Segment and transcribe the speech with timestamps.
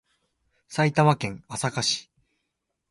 [0.67, 2.09] 埼玉県朝霞市